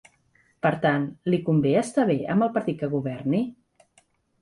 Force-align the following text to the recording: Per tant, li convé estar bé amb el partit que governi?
Per 0.65 0.71
tant, 0.85 1.05
li 1.35 1.39
convé 1.51 1.75
estar 1.83 2.07
bé 2.13 2.17
amb 2.37 2.49
el 2.49 2.53
partit 2.59 2.83
que 2.83 2.93
governi? 2.99 3.47